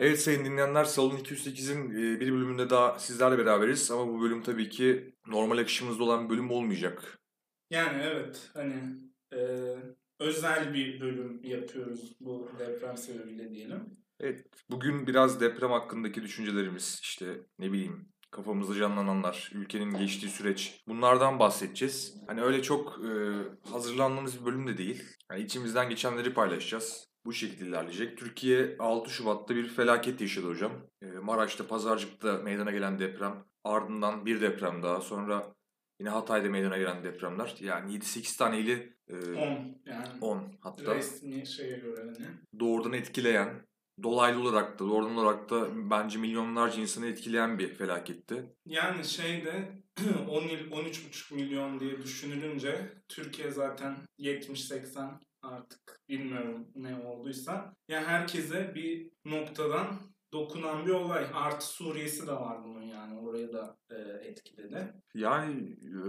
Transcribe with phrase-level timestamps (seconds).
[0.00, 4.68] Evet sayın dinleyenler Salon 208'in e, bir bölümünde daha sizlerle beraberiz ama bu bölüm tabii
[4.68, 7.18] ki normal akışımızda olan bir bölüm olmayacak.
[7.70, 8.74] Yani evet hani
[9.32, 9.38] e,
[10.18, 13.80] özel bir bölüm yapıyoruz bu deprem sebebiyle diyelim.
[14.20, 17.26] Evet bugün biraz deprem hakkındaki düşüncelerimiz işte
[17.58, 22.16] ne bileyim kafamızda canlananlar, ülkenin geçtiği süreç bunlardan bahsedeceğiz.
[22.26, 23.10] Hani öyle çok e,
[23.70, 25.04] hazırlandığımız bir bölüm de değil.
[25.30, 27.09] Yani içimizden geçenleri paylaşacağız.
[27.24, 28.18] Bu şekilde ilerleyecek.
[28.18, 30.72] Türkiye 6 Şubat'ta bir felaket yaşadı hocam.
[31.02, 33.44] E, Maraş'ta, Pazarcık'ta meydana gelen deprem.
[33.64, 35.00] Ardından bir deprem daha.
[35.00, 35.54] Sonra
[36.00, 37.54] yine Hatay'da meydana gelen depremler.
[37.60, 42.26] Yani 7-8 taneyli e, 10 yani 10 hatta resmi şeye göre hani.
[42.60, 43.66] doğrudan etkileyen,
[44.02, 48.54] dolaylı olarak da, doğrudan olarak da bence milyonlarca insanı etkileyen bir felaketti.
[48.66, 49.82] Yani şeyde
[50.28, 55.10] 10 il 13,5 milyon diye düşünülünce Türkiye zaten 70-80
[55.42, 57.74] artık bilmiyorum ne olduysa.
[57.88, 59.86] Yani herkese bir noktadan
[60.32, 61.26] dokunan bir olay.
[61.34, 63.96] Artı Suriye'si de var bunun yani orayı da e,
[64.28, 64.94] etkiledi.
[65.14, 66.00] Yani e,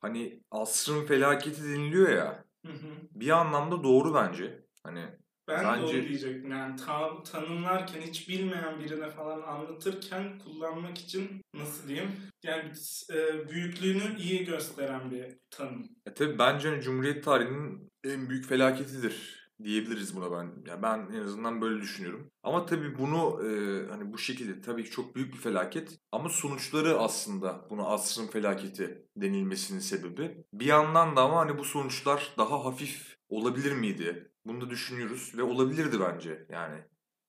[0.00, 2.88] hani asrın felaketi deniliyor ya, Hı hı.
[3.10, 4.64] bir anlamda doğru bence.
[4.82, 5.04] Hani
[5.48, 11.42] Ben de Bence- onu diyecektim yani ta, tanımlarken hiç bilmeyen birine falan anlatırken kullanmak için
[11.54, 12.10] nasıl diyeyim
[12.42, 12.72] yani
[13.12, 15.88] e, büyüklüğünü iyi gösteren bir tanım.
[16.06, 20.70] E tabii bence hani Cumhuriyet tarihinin en büyük felaketidir diyebiliriz buna ben.
[20.70, 22.30] Ya ben en azından böyle düşünüyorum.
[22.42, 23.48] Ama tabii bunu e,
[23.90, 29.06] hani bu şekilde tabii ki çok büyük bir felaket ama sonuçları aslında buna asrın felaketi
[29.16, 30.44] denilmesinin sebebi.
[30.52, 34.32] Bir yandan da ama hani bu sonuçlar daha hafif olabilir miydi?
[34.44, 36.84] Bunu da düşünüyoruz ve olabilirdi bence yani.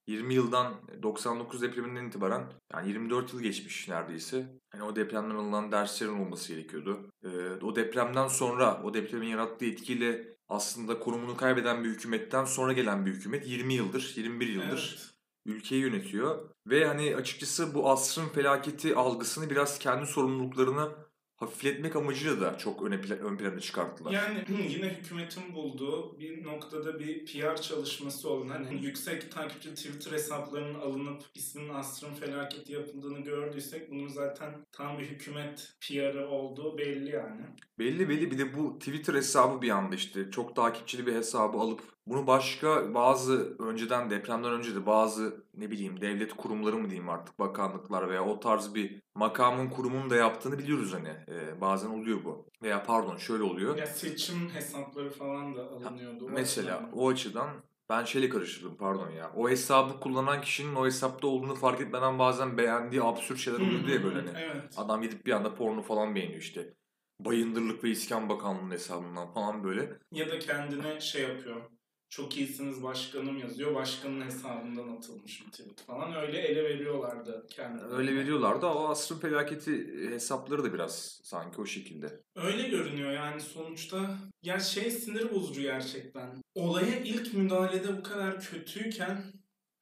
[0.08, 4.59] 20 yıldan 99 depreminden itibaren yani 24 yıl geçmiş neredeyse.
[4.69, 7.11] Hani o depremden alınan derslerin olması gerekiyordu.
[7.23, 7.30] Ee,
[7.66, 13.11] o depremden sonra o depremin yarattığı etkiyle aslında konumunu kaybeden bir hükümetten sonra gelen bir
[13.11, 15.09] hükümet 20 yıldır, 21 yıldır Evet.
[15.45, 16.50] ülkeyi yönetiyor.
[16.67, 20.91] Ve hani açıkçası bu asrın felaketi algısını biraz kendi sorumluluklarını
[21.40, 24.12] hafifletmek amacıyla da çok öne pla- ön plana çıkarttılar.
[24.12, 30.80] Yani yine hükümetin bulduğu bir noktada bir PR çalışması olan hani yüksek takipçi Twitter hesaplarının
[30.80, 37.42] alınıp isminin asrın felaketi yapıldığını gördüysek bunun zaten tam bir hükümet PR'ı olduğu belli yani.
[37.80, 41.81] Belli belli bir de bu Twitter hesabı bir anda işte çok takipçili bir hesabı alıp
[42.09, 47.40] bunu başka bazı önceden depremden önce de bazı ne bileyim devlet kurumları mı diyeyim artık
[47.40, 52.46] bakanlıklar veya o tarz bir makamın kurumunun da yaptığını biliyoruz hani Ee, bazen oluyor bu
[52.64, 56.25] veya pardon şöyle oluyor Ya seçim hesapları falan da alınıyordu.
[56.25, 56.92] O mesela açıdan.
[57.00, 57.50] o açıdan
[57.90, 62.58] ben şeyle karıştırdım pardon ya o hesabı kullanan kişinin o hesapta olduğunu fark etmeden bazen
[62.58, 64.74] beğendiği absürt şeyler oluyordu ya böyle hani Evet.
[64.78, 66.74] adam gidip bir anda porno falan beğeniyor işte
[67.19, 71.62] Bayındırlık ve İskan Bakanlığı'nın hesabından falan böyle Ya da kendine şey yapıyor.
[72.09, 73.75] Çok iyisiniz başkanım yazıyor.
[73.75, 76.16] Başkanın hesabından atılmış bir tweet falan.
[76.16, 77.94] Öyle ele veriyorlardı kendilerine.
[77.94, 82.19] Öyle veriyorlardı ama asrın felaketi hesapları da biraz sanki o şekilde.
[82.36, 84.18] Öyle görünüyor yani sonuçta.
[84.44, 86.42] Ya şey sinir bozucu gerçekten.
[86.56, 89.34] Olaya ilk müdahalede bu kadar kötüyken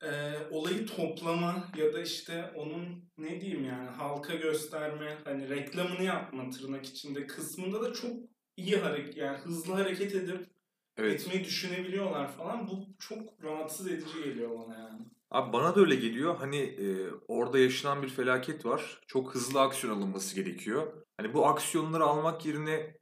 [0.04, 6.50] e, olayı toplama ya da işte onun ne diyeyim yani halka gösterme hani reklamını yapma
[6.50, 8.12] tırnak içinde kısmında da çok
[8.58, 10.57] iyi hareket yani hızlı hareket edip
[10.98, 11.22] Evet.
[11.22, 12.68] etmeyi düşünebiliyorlar falan.
[12.68, 15.00] Bu çok rahatsız edici geliyor bana yani.
[15.32, 16.38] Abi bana da öyle geliyor.
[16.38, 19.02] Hani e, orada yaşanan bir felaket var.
[19.08, 20.94] Çok hızlı aksiyon alınması gerekiyor.
[21.18, 22.98] Hani bu aksiyonları almak yerine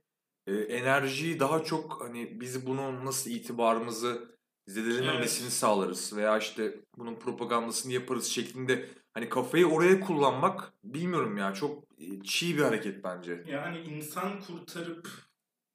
[0.48, 4.36] e, enerjiyi daha çok hani biz bunun nasıl itibarımızı
[4.68, 5.54] zedelememesini Evet.
[5.54, 12.24] sağlarız veya işte bunun propagandasını yaparız şeklinde hani kafayı oraya kullanmak bilmiyorum ya çok e,
[12.24, 13.44] çiğ bir hareket bence.
[13.48, 15.10] Yani insan kurtarıp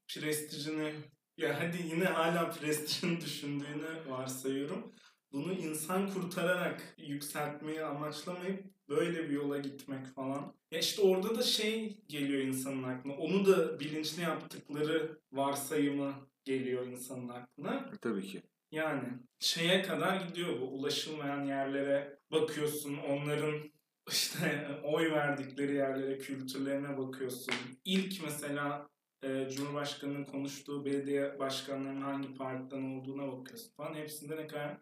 [0.08, 0.94] prestijini
[1.40, 4.92] ya hadi yine hala prestijini düşündüğünü varsayıyorum.
[5.32, 10.54] Bunu insan kurtararak yükseltmeyi amaçlamayıp böyle bir yola gitmek falan.
[10.70, 13.14] Ya işte orada da şey geliyor insanın aklına.
[13.14, 16.14] Onu da bilinçli yaptıkları varsayımı
[16.44, 17.74] geliyor insanın aklına.
[17.74, 18.42] E, tabii ki.
[18.72, 19.08] Yani
[19.38, 23.54] şeye kadar gidiyor bu ulaşılmayan yerlere bakıyorsun onların
[24.10, 27.54] işte oy verdikleri yerlere kültürlerine bakıyorsun.
[27.84, 28.88] İlk mesela
[29.22, 33.94] e, Cumhurbaşkanı'nın konuştuğu belediye başkanlarının hangi partiden olduğuna bakıyorsun falan.
[33.94, 34.76] Hepsinde ne kadar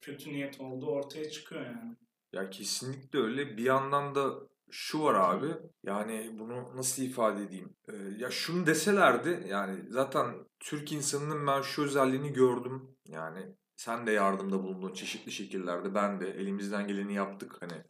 [0.00, 1.96] kötü niyet olduğu ortaya çıkıyor yani.
[2.32, 3.56] Ya kesinlikle öyle.
[3.56, 4.34] Bir yandan da
[4.70, 5.54] şu var abi.
[5.84, 7.74] Yani bunu nasıl ifade edeyim?
[7.88, 12.96] Ee, ya şunu deselerdi yani zaten Türk insanının ben şu özelliğini gördüm.
[13.08, 13.46] Yani
[13.76, 15.94] sen de yardımda bulundun çeşitli şekillerde.
[15.94, 17.84] Ben de elimizden geleni yaptık hani.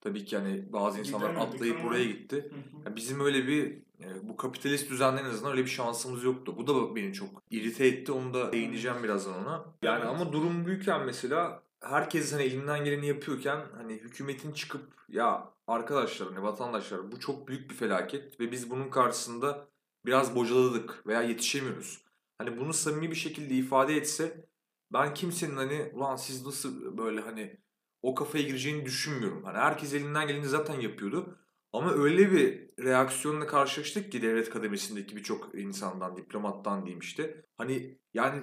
[0.00, 2.50] Tabii ki hani bazı insanlar Gidemedik atlayıp ama- oraya gitti.
[2.50, 2.82] Hı hı.
[2.90, 6.54] Ya bizim öyle bir e, bu kapitalist düzende en azından öyle bir şansımız yoktu.
[6.58, 8.12] Bu da beni çok irite etti.
[8.12, 9.64] Onu da değineceğim birazdan ona.
[9.82, 10.08] Yani Evet.
[10.20, 16.42] ama durum büyükken mesela herkes hani elinden geleni yapıyorken hani hükümetin çıkıp ya arkadaşlar hani
[16.42, 19.68] vatandaşlar bu çok büyük bir felaket ve biz bunun karşısında
[20.06, 22.00] biraz bocaladık veya yetişemiyoruz.
[22.38, 24.46] Hani bunu samimi bir şekilde ifade etse
[24.92, 27.56] ben kimsenin hani ulan siz nasıl böyle hani
[28.02, 29.44] o kafaya gireceğini düşünmüyorum.
[29.44, 31.38] Hani herkes elinden geleni zaten yapıyordu.
[31.72, 37.44] Ama öyle bir reaksiyonla karşılaştık ki devlet kademesindeki birçok insandan, diplomattan diyeyim işte.
[37.56, 38.42] Hani yani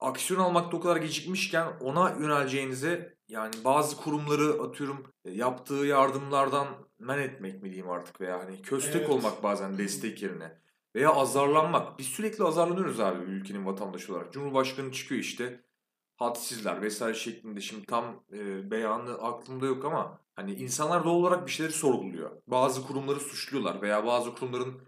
[0.00, 6.66] aksiyon almakta o kadar gecikmişken ona yöneleceğinize yani bazı kurumları atıyorum e, yaptığı yardımlardan
[6.98, 9.10] men etmek mi diyeyim artık veya hani köstek Evet.
[9.10, 10.58] olmak bazen destek yerine
[10.96, 11.98] veya azarlanmak.
[11.98, 14.32] Biz sürekli azarlanıyoruz abi ülkenin vatandaşı olarak.
[14.32, 15.63] Cumhurbaşkanı çıkıyor işte
[16.16, 21.52] hadsizler vesaire şeklinde şimdi tam e, beyanı aklımda yok ama hani insanlar doğal olarak bir
[21.52, 22.30] şeyleri sorguluyor.
[22.46, 24.80] Bazı kurumları suçluyorlar veya bazı kurumların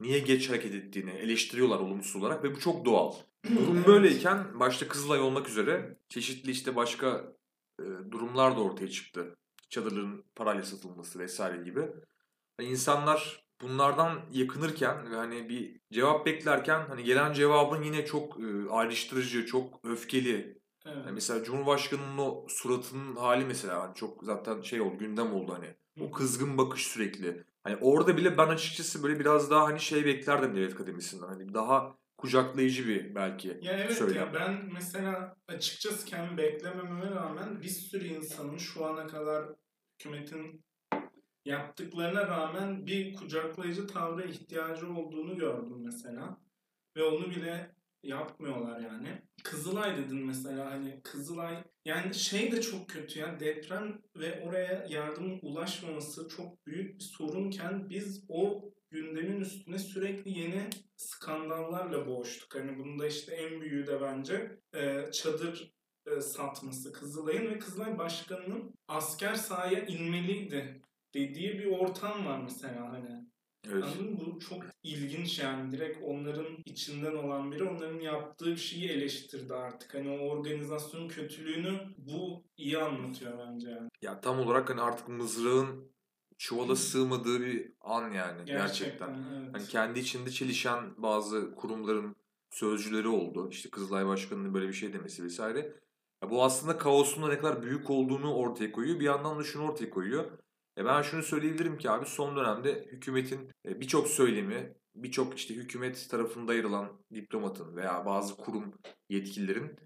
[0.00, 3.14] niye geç hareket ettiğini eleştiriyorlar olumsuz olarak ve bu çok doğal.
[3.50, 7.32] Durum böyleyken başta Kızılay olmak üzere çeşitli işte başka
[7.80, 9.36] e, durumlar da ortaya çıktı.
[9.70, 11.82] Çadırların parayla satılması vesaire gibi.
[12.56, 18.70] Hani insanlar bunlardan yakınırken ve hani bir cevap beklerken hani gelen cevabın yine çok e,
[18.70, 20.58] ayrıştırıcı, çok öfkeli.
[20.86, 20.96] Evet.
[21.06, 25.74] Yani mesela Cumhurbaşkanı'nın o suratının hali mesela hani çok zaten şey oldu, gündem oldu hani.
[26.00, 27.44] O kızgın bakış sürekli.
[27.64, 31.26] Hani orada bile ben açıkçası böyle biraz daha hani şey beklerdim devlet akademisinden.
[31.26, 34.16] Hani daha kucaklayıcı bir belki Ya evet söylem.
[34.16, 39.44] ya ben mesela açıkçası kendi beklemememe rağmen bir sürü insanın şu ana kadar
[39.94, 40.64] hükümetin
[41.44, 46.38] yaptıklarına rağmen bir kucaklayıcı tavra ihtiyacı olduğunu gördüm mesela.
[46.96, 49.22] Ve onu bile yapmıyorlar yani.
[49.44, 55.38] Kızılay dedin mesela hani Kızılay yani şey de çok kötü ya deprem ve oraya yardımın
[55.42, 62.54] ulaşmaması çok büyük bir sorunken biz o gündemin üstüne sürekli yeni skandallarla boğuştuk.
[62.54, 65.74] Hani bunda işte en büyüğü de bence e, çadır
[66.06, 70.82] e, satması Kızılay'ın ve Kızılay Başkanı'nın asker sahaya inmeliydi
[71.14, 73.26] dediği bir ortam var mesela hani.
[73.72, 73.84] Evet.
[73.84, 74.18] Anladın mı?
[74.26, 75.72] Bu çok ilginç yani.
[75.72, 79.94] Direkt onların içinden olan biri onların yaptığı bir şeyi eleştirdi artık.
[79.94, 83.88] Hani o organizasyonun kötülüğünü bu iyi anlatıyor bence yani.
[84.02, 85.92] Ya tam olarak hani artık mızrağın
[86.38, 89.08] çuvala sığmadığı bir an yani gerçekten.
[89.08, 89.54] Gerçekten, evet.
[89.54, 92.16] Hani kendi içinde çelişen bazı kurumların
[92.50, 93.48] sözcüleri oldu.
[93.50, 95.72] İşte Kızılay Başkanı'nın böyle bir şey demesi vesaire.
[96.22, 99.00] Ya bu aslında kaosun ne kadar büyük olduğunu ortaya koyuyor.
[99.00, 100.24] Bir yandan da şunu ortaya koyuyor.
[100.78, 106.10] E ben şunu söyleyebilirim ki abi son dönemde hükümetin e, birçok söylemi, birçok işte hükümet
[106.10, 108.74] tarafında yer alan diplomatın veya bazı kurum
[109.08, 109.76] yetkililerin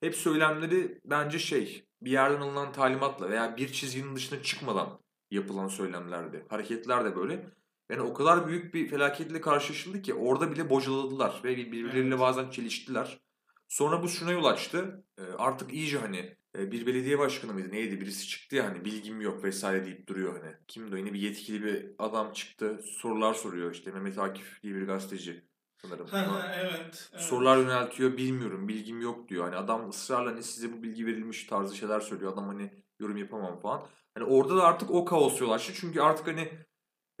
[0.00, 5.00] hep söylemleri bence şey bir yerden alınan talimatla veya bir çizginin dışına çıkmadan
[5.30, 6.46] yapılan söylemlerdi.
[6.48, 7.46] Hareketler de böyle.
[7.90, 12.20] Yani o kadar büyük bir felaketle karşılaşıldı ki orada bile bocaladılar ve birbirleriyle Evet.
[12.20, 13.20] bazen çeliştiler.
[13.68, 15.04] Sonra bu şuna yol açtı.
[15.18, 19.44] E, Artık iyice hani bir belediye başkanı mıydı neydi birisi çıktı ya hani bilgim yok
[19.44, 20.54] vesaire deyip duruyor hani.
[20.68, 24.86] Kimdi o yine bir yetkili bir adam çıktı sorular soruyor işte Mehmet Akif diye bir
[24.86, 25.44] gazeteci
[25.82, 26.06] sanırım.
[26.06, 27.22] Ha, evet, evet.
[27.22, 29.44] Sorular yöneltiyor bilmiyorum bilgim yok diyor.
[29.44, 32.32] Hani adam ısrarla hani size bu bilgi verilmiş tarzı şeyler söylüyor.
[32.32, 33.86] Adam hani yorum yapamam falan.
[34.14, 35.72] Hani orada da artık o kaos yol açtı.
[35.74, 36.52] Çünkü artık hani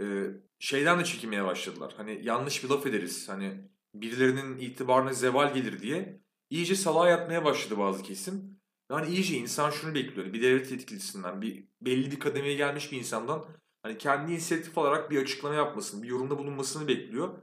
[0.00, 0.26] e,
[0.58, 1.94] şeyden de çekinmeye başladılar.
[1.96, 3.28] Hani yanlış bir laf ederiz.
[3.28, 8.59] Hani birilerinin itibarına zeval gelir diye iyice salağa yatmaya başladı bazı kesim.
[8.90, 10.32] Yani iyice insan şunu bekliyor.
[10.32, 13.44] Bir devlet yetkilisinden, bir belli bir kademeye gelmiş bir insandan
[13.82, 17.38] hani kendi inisiyatif alarak bir açıklama yapmasını, bir yorumda bulunmasını bekliyor.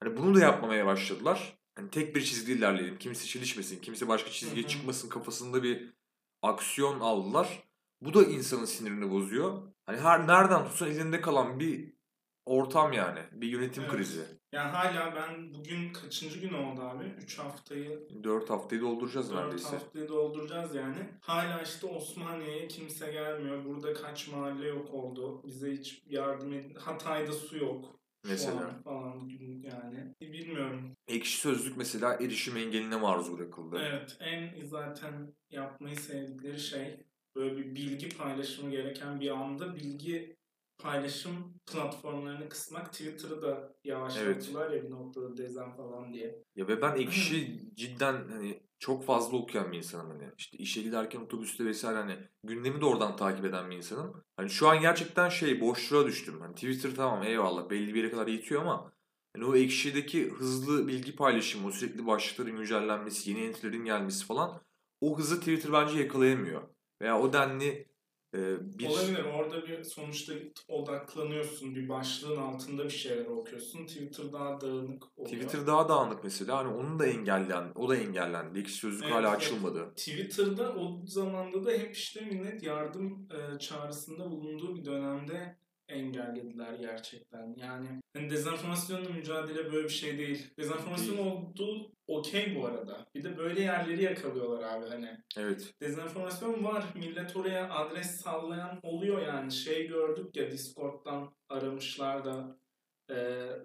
[0.00, 1.58] Hani bunu da yapmamaya başladılar.
[1.76, 2.98] Hani tek bir çizgide ilerleyelim.
[2.98, 4.70] Kimse çelişmesin, kimse başka çizgiye Hı hı.
[4.72, 5.94] çıkmasın kafasında bir
[6.42, 7.62] aksiyon aldılar.
[8.00, 9.62] Bu da insanın sinirini bozuyor.
[9.86, 11.94] Hani her nereden tutsan elinde kalan bir
[12.44, 13.20] ortam yani.
[13.32, 13.92] Bir yönetim Evet.
[13.92, 14.24] krizi.
[14.54, 17.04] Yani hala ben bugün kaçıncı gün oldu abi?
[17.22, 19.68] 3 haftayı 4 haftayı dolduracağız 4 neredeyse.
[19.68, 20.96] haftayı dolduracağız yani.
[21.20, 23.64] Hala işte Osmaniye'ye kimse gelmiyor.
[23.64, 25.42] Burada kaç mahalle yok oldu.
[25.46, 26.74] Bize hiç yardım edin.
[26.74, 27.84] Hatay'da su yok.
[28.24, 28.66] Mesela.
[28.66, 29.28] an falan
[29.62, 30.14] yani.
[30.20, 30.96] Bilmiyorum.
[31.08, 33.78] Ekşi Sözlük mesela erişim engeline maruz bırakıldı.
[33.82, 37.00] Evet en zaten yapmayı sevdikleri şey
[37.36, 40.36] böyle bir bilgi paylaşımı gereken bir anda bilgi
[40.84, 42.92] paylaşım platformlarını kısmak.
[42.92, 46.42] Twitter'ı da yavaşlattılar ya bir noktada dezen falan diye.
[46.56, 50.30] Ya ve ben ekşi cidden hani çok fazla okuyan bir insanım hani.
[50.38, 54.24] İşte işe giderken otobüste vesaire hani gündemi de oradan takip eden bir insanım.
[54.36, 56.40] Hani şu an gerçekten şey boşluğa düştüm.
[56.40, 58.92] Hani Twitter tamam eyvallah belli bir yere kadar yetiyor ama
[59.36, 64.60] hani o ekşideki hızlı bilgi paylaşımı, o sürekli başlıkların güncellenmesi, yeni entry'lerin gelmesi falan
[65.00, 66.62] o hızı Twitter bence yakalayamıyor.
[67.02, 67.93] Veya o denli
[68.60, 69.24] bir Olabilir.
[69.24, 70.32] Orada bir sonuçta
[70.68, 71.74] odaklanıyorsun.
[71.74, 73.86] Bir başlığın altında bir şeyler okuyorsun.
[73.86, 75.36] Twitter daha dağınık oluyor.
[75.36, 76.58] Twitter daha dağınık mesela.
[76.58, 78.58] Hani onun da engellen, o da engellendi.
[78.58, 79.92] Ekşi Sözlük Evet, hala açılmadı.
[79.96, 85.56] Twitter'da o zamanda da hep işte millet yardım e, çağrısında bulunduğu bir dönemde
[85.88, 87.54] engellediler gerçekten.
[87.56, 87.86] Yani
[88.16, 90.46] hani dezenformasyonla mücadele böyle bir şey değil.
[90.58, 93.06] Dezenformasyon olduğu okey bu arada.
[93.14, 95.18] Bir de böyle yerleri yakalıyorlar abi hani.
[95.36, 95.74] Evet.
[95.80, 96.84] Dezenformasyon var.
[96.94, 99.52] Millet oraya adres sallayan oluyor yani.
[99.52, 102.58] Şey gördük ya Discord'dan aramışlar da
[103.10, 103.14] e,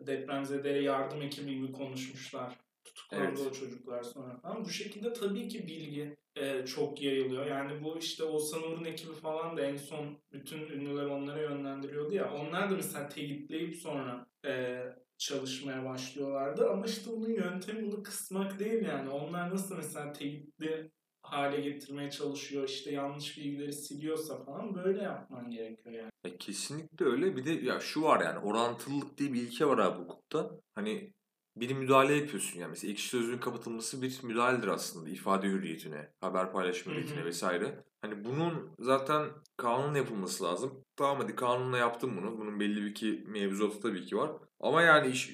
[0.07, 2.68] depremzedelere yardım ekibi gibi konuşmuşlar.
[2.95, 3.51] Tutuklandı Evet.
[3.51, 4.65] o çocuklar sonra falan.
[4.65, 7.45] Bu şekilde tabii ki bilgi e, çok yayılıyor.
[7.45, 12.33] Yani bu işte Oğuzhan Uğur'un ekibi falan da en son bütün ünlüler onlara yönlendiriyordu ya.
[12.33, 14.83] Onlar da mesela teyitleyip sonra e,
[15.17, 16.69] çalışmaya başlıyorlardı.
[16.69, 19.09] Ama işte bunun yöntemi bunu kısmak değil yani.
[19.09, 20.91] Onlar nasıl mesela teyitli
[21.21, 22.69] hale getirmeye çalışıyor.
[22.69, 26.11] işte yanlış bilgileri siliyorsa falan böyle yapman gerekiyor yani.
[26.25, 27.35] Ya kesinlikle öyle.
[27.37, 30.51] Bir de ya şu var yani orantılılık diye bir ilke var abi hukukta.
[30.75, 31.13] Hani
[31.59, 32.69] bir müdahale yapıyorsun yani.
[32.69, 35.09] Mesela ekşi sözlüğün kapatılması bir müdahaledir aslında.
[35.09, 37.83] ifade hürriyetine, haber paylaşma hürriyetine vesaire.
[38.01, 39.25] Hani bunun zaten
[39.57, 40.85] kanun yapılması lazım.
[40.95, 42.37] Tamam hadi kanunla yaptım bunu.
[42.37, 44.31] Bunun belli bir ki mevzuatı tabii ki var.
[44.59, 45.33] Ama yani iş, e,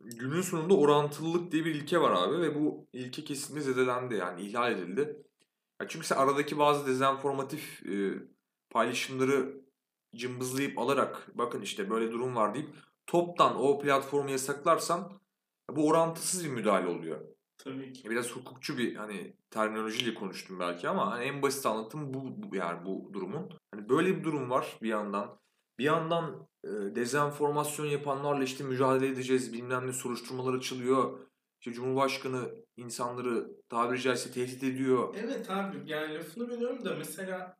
[0.00, 4.72] günün sonunda orantılılık diye bir ilke var abi ve bu ilke kesinlikle zedelendi yani ihlal
[4.72, 5.22] edildi.
[5.80, 8.14] Ya çünkü sen aradaki bazı dezenformatif e,
[8.70, 9.64] paylaşımları
[10.16, 12.68] cımbızlayıp alarak bakın işte böyle durum var deyip
[13.06, 15.12] toptan o platformu yasaklarsan
[15.70, 17.20] bu orantısız bir müdahale oluyor.
[17.58, 18.10] Tabii ki.
[18.10, 22.86] Biraz hukukçu bir hani terminolojiyle konuştum belki ama hani en basit anlatım bu, bu yani
[22.86, 23.50] bu durumun.
[23.74, 25.38] Hani böyle bir durum var bir yandan.
[25.78, 31.18] Bir yandan e, dezenformasyon yapanlarla işte mücadele edeceğiz bilmem ne soruşturmalar açılıyor.
[31.60, 35.14] İşte Cumhurbaşkanı insanları tabiri caizse tehdit ediyor.
[35.18, 37.56] Evet abi yani lafını biliyorum da mesela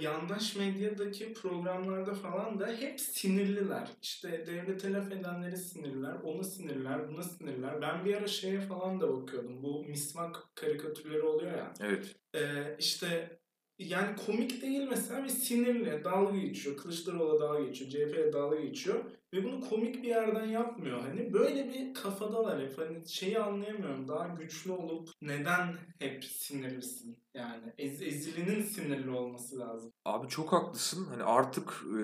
[0.00, 3.88] yandaş medyadaki programlarda falan da hep sinirliler.
[4.02, 7.82] İşte devlete laf edenleri sinirliler, ona sinirliler, buna sinirliler.
[7.82, 9.62] Ben bir ara şeye falan da bakıyordum.
[9.62, 11.74] Bu misvak karikatürleri oluyor ya.
[11.80, 12.16] Evet.
[12.34, 12.40] E,
[12.78, 13.38] işte
[13.78, 16.76] yani komik değil mesela ve sinirli, dalga geçiyor.
[16.76, 19.04] Kılıçdaroğlu'na dalga geçiyor, CHP'ye dalga geçiyor.
[19.32, 21.00] Ve bunu komik bir yerden yapmıyor.
[21.00, 22.78] Hani böyle bir kafadalar hep.
[22.78, 24.08] Hani şeyi anlayamıyorum.
[24.08, 27.18] Daha güçlü olup neden hep sinirlisin?
[27.34, 29.92] Yani ez, ezilinin sinirli olması lazım.
[30.04, 31.06] Abi çok haklısın.
[31.06, 32.02] Hani artık e,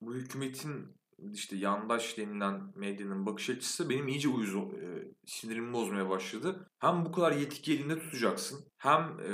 [0.00, 1.00] bu hükümetin
[1.32, 6.70] işte yandaş denilen medyanın bakış açısı benim iyice uyuz e, sinirimi bozmaya başladı.
[6.78, 9.32] Hem bu kadar yetki elinde tutacaksın hem e,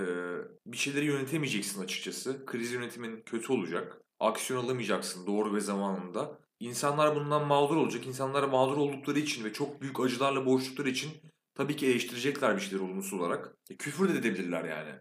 [0.66, 2.46] bir şeyleri yönetemeyeceksin açıkçası.
[2.46, 4.02] Kriz yönetimin kötü olacak.
[4.20, 6.45] Aksiyon alamayacaksın doğru ve zamanında.
[6.60, 8.06] İnsanlar bundan mağdur olacak.
[8.06, 11.10] İnsanlar mağdur oldukları için ve çok büyük acılarla boğuştukları için
[11.54, 13.56] tabii ki eleştirecekler bir şeyleri olumsuz olarak.
[13.70, 14.94] E, küfür de edebilirler yani.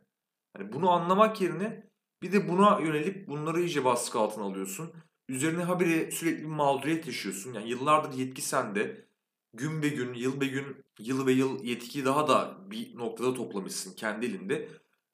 [0.58, 1.90] Hani bunu anlamak yerine
[2.22, 4.94] bir de buna yönelip bunları iyice baskı altına alıyorsun.
[5.30, 7.54] Üzerine habire sürekli bir mağduriyet yaşıyorsun.
[7.54, 9.06] Yani yıllardır yetki sende.
[9.54, 13.96] Gün be gün, yıl be gün, yıl be yıl yetkiyi daha da bir noktada toplamışsın
[13.96, 14.70] kendi elinde.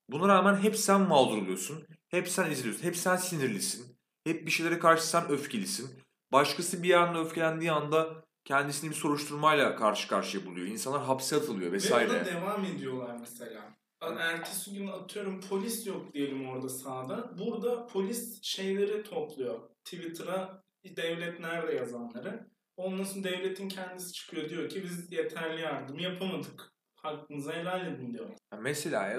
[0.10, 1.88] Buna rağmen hep sen mağdur oluyorsun.
[2.08, 2.84] Hep sen eziliyorsun.
[2.84, 3.98] Hep sen sinirlisin.
[4.24, 6.02] Hep bir şeylere karşı sen öfkelisin.
[6.32, 10.68] Başkası bir anda öfkelendiği anda kendisini bir soruşturmayla karşı karşıya buluyor.
[10.68, 12.10] İnsanlar hapse atılıyor Ve vesaire.
[12.12, 13.78] ona devam ediyorlar mesela.
[14.20, 17.38] Ertesi gün atıyorum polis yok diyelim orada sahada.
[17.38, 19.60] Burada polis şeyleri topluyor.
[19.86, 20.64] Twitter'a
[20.98, 22.48] devlet nerede yazanları.
[22.78, 26.72] Ondan sonra devletin kendisi çıkıyor diyor ki biz yeterli yardım yapamadık.
[26.96, 28.30] Hakkınızı helal edin diyor.
[28.54, 29.18] Ya mesela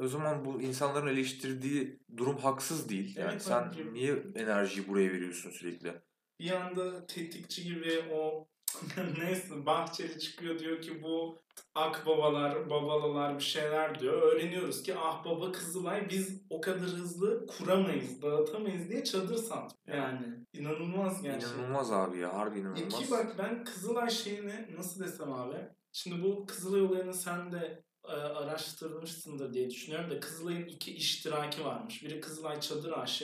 [0.00, 3.16] o zaman bu insanların eleştirdiği durum haksız değil.
[3.16, 3.92] Yani Evet, sen bence.
[3.92, 5.94] niye enerjiyi buraya veriyorsun sürekli?
[6.42, 8.48] Bir anda tetikçi gibi o
[9.18, 11.38] neyse Bahçeli çıkıyor diyor ki bu
[11.74, 14.22] akbabalar, babalalar bir şeyler diyor.
[14.22, 19.78] Öğreniyoruz ki ah baba Kızılay biz o kadar hızlı kuramayız, dağıtamayız diye çadır sattık.
[19.86, 21.58] Yani inanılmaz gerçekten.
[21.58, 22.98] İnanılmaz abi ya harbi inanılmaz.
[22.98, 25.56] ki bak ben Kızılay şeyini nasıl desem abi.
[25.92, 32.04] Şimdi bu Kızılay olayını sen de e, araştırmışsındır diye düşünüyorum da Kızılay'ın iki iştiraki varmış.
[32.04, 33.22] Biri Kızılay Çadır AŞ,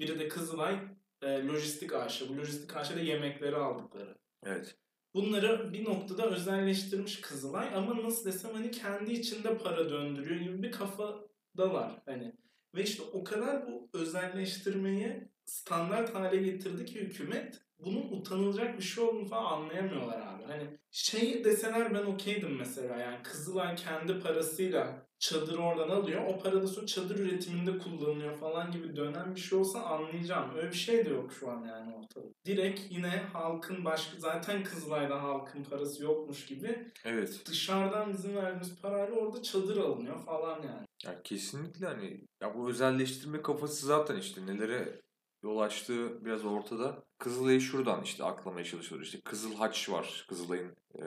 [0.00, 0.80] biri de Kızılay
[1.22, 2.28] e, Lojistik AŞ.
[2.28, 4.18] Bu Lojistik AŞ'de yemekleri aldıkları.
[4.44, 4.76] Evet.
[5.14, 10.72] Bunları bir noktada özelleştirmiş Kızılay ama nasıl desem hani kendi içinde para döndürüyor gibi bir
[10.72, 12.32] kafadalar hani.
[12.74, 19.04] Ve işte o kadar bu özelleştirmeyi standart hale getirdi ki hükümet bunun utanılacak bir şey
[19.04, 20.42] olduğunu falan anlayamıyorlar abi.
[20.46, 26.22] Hani şey deseler ben okeydim mesela yani Kızılay kendi parasıyla çadır oradan alıyor.
[26.28, 30.56] O para da sonra çadır üretiminde kullanılıyor falan gibi dönen bir şey olsa anlayacağım.
[30.56, 32.24] Öyle bir şey de yok şu an yani ortada.
[32.46, 37.42] Direkt yine halkın başka zaten Kızılay'da halkın parası yokmuş gibi Evet.
[37.46, 40.86] dışarıdan bizim verdiğimiz parayla orada çadır alınıyor falan yani.
[41.04, 45.00] Ya kesinlikle hani ya bu özelleştirme kafası zaten işte nelere
[45.42, 47.04] yol açtığı biraz ortada.
[47.18, 49.06] Kızılay'ı şuradan işte aklamaya çalışıyorlar.
[49.06, 50.26] İşte Kızıl Haç var.
[50.28, 51.02] Kızılay'ın e,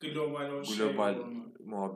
[0.00, 1.14] Global o şey global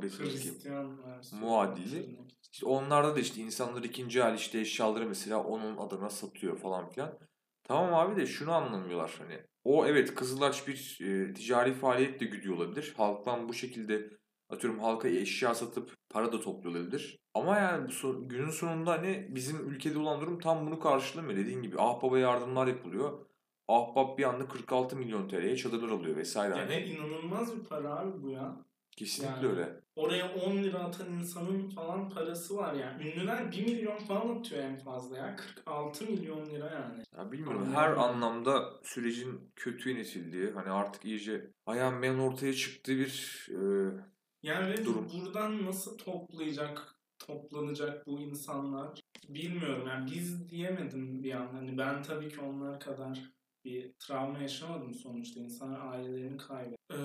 [0.02, 1.44] Hristiyan versiyonu.
[1.44, 2.18] muadili.
[2.52, 7.18] İşte onlarda da işte insanlar ikinci el işte eşyaları mesela onun adına satıyor falan filan.
[7.64, 9.40] Tamam abi de şunu anlamıyorlar hani.
[9.64, 12.94] O evet Kızılaç bir e, ticari faaliyet de güdüyor olabilir.
[12.96, 14.10] Halktan bu şekilde
[14.50, 17.18] atıyorum halka eşya satıp para da topluyor olabilir.
[17.34, 21.38] Ama yani bu son- günün sonunda hani bizim ülkede olan durum tam bunu karşılamıyor.
[21.38, 23.26] Dediğin gibi Ahbap'a yardımlar yapılıyor.
[23.68, 26.56] Ahbap bir anda 46 milyon TL'ye çadırlar alıyor vesaire.
[26.58, 28.56] Yani Hani inanılmaz bir para abi bu ya.
[28.96, 29.80] kesinlikle yani- öyle.
[29.96, 33.08] Oraya 10 lira atan insanın falan parası var yani.
[33.08, 35.36] Ünlüler 1 milyon falan atıyor en fazla ya.
[35.36, 37.02] 46 milyon lira yani.
[37.18, 37.74] Ya bilmiyorum Anladım.
[37.76, 43.58] her anlamda sürecin kötü yönetildiği hani artık iyice ayan beyan ortaya çıktığı bir e,
[44.42, 45.08] Yani Durum.
[45.14, 49.88] buradan nasıl toplayacak, toplanacak bu insanlar bilmiyorum.
[49.88, 51.46] Yani biz diyemedim bir an.
[51.46, 53.35] Hani ben tabii ki onlar kadar
[53.66, 55.40] bir travma yaşamadım sonuçta.
[55.40, 56.76] İnsanlar ailelerini kaybetti.
[56.92, 56.96] Ee,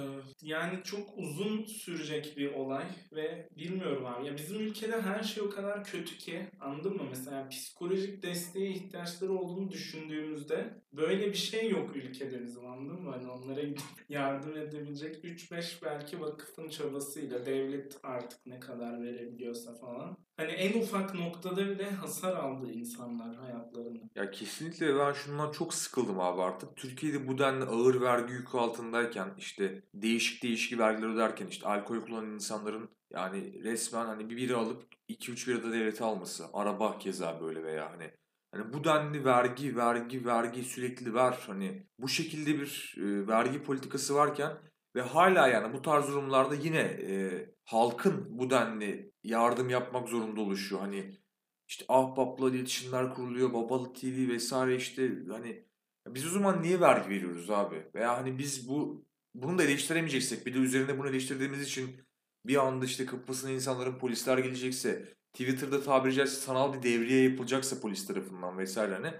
[0.41, 4.27] yani çok uzun sürecek bir olay ve bilmiyorum abi.
[4.27, 7.03] Ya bizim ülkede her şey o kadar kötü ki anladın mı?
[7.09, 13.11] Mesela psikolojik desteğe ihtiyaçları olduğunu düşündüğümüzde böyle bir şey yok ülkede bizim anladın mı?
[13.11, 13.61] Hani onlara
[14.09, 20.17] yardım edebilecek 3-5 belki vakıfın çabasıyla devlet artık ne kadar verebiliyorsa falan.
[20.41, 24.03] Hani en ufak noktada bile hasar aldı insanlar hayatlarında.
[24.15, 26.75] ya kesinlikle ben şundan çok sıkıldım abi artık.
[26.75, 32.33] Türkiye'de bu denli ağır vergi yükü altındayken işte değişik değişik vergiler öderken işte alkol kullanan
[32.33, 36.45] insanların yani resmen hani bir bira alıp 2-3 bira da devlete alması.
[36.53, 38.11] Araba keza böyle veya hani
[38.51, 41.39] Hani bu denli vergi, vergi, vergi sürekli ver.
[41.47, 44.57] Hani bu şekilde bir e, vergi politikası varken
[44.95, 50.81] ve hala yani bu tarz durumlarda yine e, halkın bu denli yardım yapmak zorunda oluşuyor.
[50.81, 51.17] Hani
[51.67, 55.65] işte Ahbap'la iletişimler kuruluyor, Babalı TV vesaire işte hani
[56.07, 57.87] biz o zaman niye vergi veriyoruz abi?
[57.95, 59.05] Veya hani biz bu
[59.35, 62.01] bunu da eleştiremeyeceksek bir de üzerine bunu eleştirdiğimiz için
[62.45, 68.07] bir anda işte kapısına insanların polisler gelecekse Twitter'da tabiri caizse sanal bir devriye yapılacaksa polis
[68.07, 69.13] tarafından vesaire hani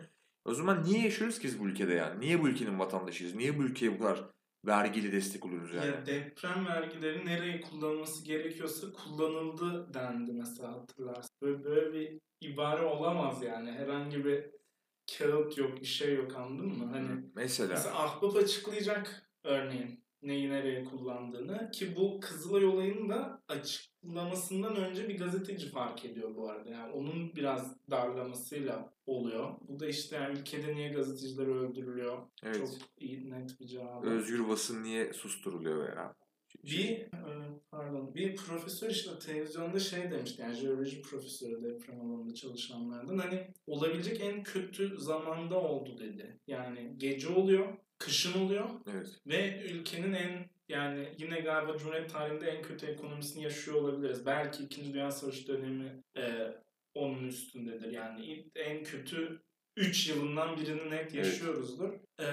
[0.46, 2.20] o zaman niye yaşıyoruz ki biz bu ülkede yani?
[2.20, 3.36] Niye bu ülkenin vatandaşıyız?
[3.36, 4.32] Niye bu ülkeye bu kadar
[4.66, 5.86] vergili destek oluyoruz yani?
[5.86, 11.36] Ya deprem vergileri nereye kullanılması gerekiyorsa kullanıldı dendi mesela hatırlarsın.
[11.42, 13.72] Böyle, böyle bir ibare olamaz yani.
[13.72, 14.46] Herhangi bir
[15.18, 16.86] kağıt yok, bir şey yok anladın mı?
[16.92, 17.74] Hani Mesela.
[17.74, 25.20] Mesela Ahbap açıklayacak örneğin neyi nereye kullandığını ki bu Kızılay olayını da açıklamasından önce bir
[25.20, 26.70] gazeteci fark ediyor bu arada.
[26.70, 29.56] Yani onun biraz darlamasıyla oluyor.
[29.68, 32.18] Bu da işte yani ülkede niye gazeteciler öldürülüyor?
[32.44, 32.58] Evet.
[32.58, 34.10] Çok iyi net bir cevabı.
[34.10, 36.16] Özgür basın niye susturuluyor veya?
[36.64, 37.08] Bir
[37.72, 44.22] pardon bir profesör işte televizyonda şey demişti yani jeoloji profesörü deprem alanında çalışanlardan hani olabilecek
[44.22, 46.40] en kötü zamanda oldu dedi.
[46.48, 49.08] Yani gece oluyor, kışın oluyor Evet.
[49.28, 54.26] ve ülkenin en yani yine galiba Cumhuriyet tarihinde en kötü ekonomisini yaşıyor olabiliriz.
[54.26, 54.94] Belki 2.
[54.94, 56.54] Dünya Savaşı dönemi e,
[56.94, 57.92] onun üstündedir.
[57.92, 59.42] Yani en kötü
[59.78, 61.94] 3 yılından birini net yaşıyoruzdur.
[62.20, 62.26] E,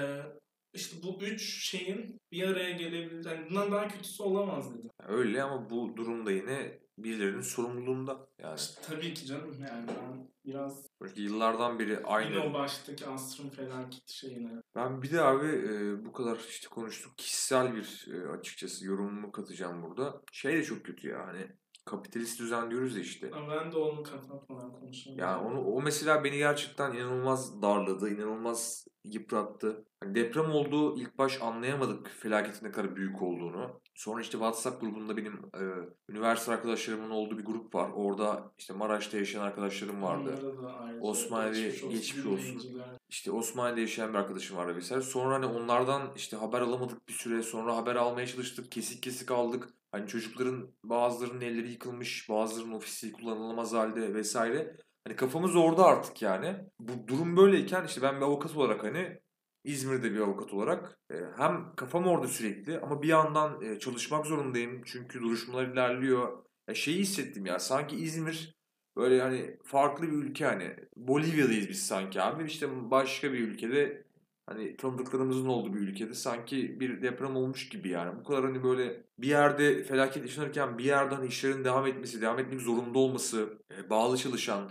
[0.74, 3.24] işte bu üç şeyin bir araya gelebilir.
[3.24, 4.88] Yani bundan daha kötüsü olamaz dedi.
[5.08, 8.28] Öyle ama bu durumda yine birilerinin sorumluluğunda.
[8.38, 12.54] Yani İşte tabii ki canım yani ben biraz Çünkü yıllardan beri yine o aynı.
[12.54, 14.50] baştaki asrın felaketi şeyine.
[14.74, 17.18] Ben bir de abi e, bu kadar işte konuştuk.
[17.18, 20.22] Kişisel bir e, açıkçası yorumumu katacağım burada.
[20.32, 21.46] Şey de çok kötü ya hani
[21.88, 23.30] kapitalist düzen diyoruz ya işte.
[23.34, 25.18] Ama ben de onu kapatmadan konuşalım.
[25.18, 29.84] Yani onu o mesela beni gerçekten inanılmaz darladı, inanılmaz yıprattı.
[30.00, 33.80] Hani deprem olduğu ilk baş anlayamadık felaketin ne kadar büyük olduğunu.
[33.94, 35.62] Sonra işte WhatsApp grubunda benim e,
[36.08, 37.90] üniversite arkadaşlarımın olduğu bir grup var.
[37.94, 40.58] Orada işte Maraş'ta yaşayan arkadaşlarım vardı.
[41.00, 42.82] Osmaniye geçmiş olsun olsun.
[43.08, 45.02] İşte Osmaniye'de yaşayan bir arkadaşım vardı vesaire.
[45.02, 47.42] Sonra hani onlardan işte haber alamadık bir süre.
[47.42, 48.72] Sonra haber almaya çalıştık.
[48.72, 49.68] Kesik kesik aldık.
[49.92, 54.76] Hani çocukların bazılarının elleri yıkılmış, bazılarının ofisi kullanılamaz halde vesaire.
[55.04, 56.56] Hani kafamız orada artık yani.
[56.80, 59.20] Bu durum böyleyken işte ben bir avukat olarak hani
[59.64, 64.82] İzmir'de bir avukat olarak e, hem kafam orada sürekli ama bir yandan e, çalışmak zorundayım.
[64.84, 66.44] Çünkü duruşmalar ilerliyor.
[66.68, 68.58] Ya şeyi hissettim ya sanki İzmir
[68.98, 72.44] Böyle hani farklı bir ülke hani Bolivya'dayız biz sanki abi.
[72.44, 74.04] İşte başka bir ülkede
[74.48, 78.20] hani tanıdıklarımızın olduğu bir ülkede sanki bir deprem olmuş gibi yani.
[78.20, 82.60] Bu kadar hani böyle bir yerde felaket yaşanırken bir yerden işlerin devam etmesi, devam etmek
[82.60, 84.70] zorunda olması, e, bağlı çalışan,